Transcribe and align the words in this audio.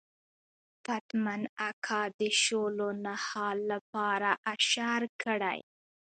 پتمن 0.83 1.41
اکا 1.69 2.01
د 2.19 2.21
شولو 2.41 2.89
نهال 3.05 3.57
لپاره 3.71 4.29
اشر 4.53 5.01
کړی. 5.23 5.59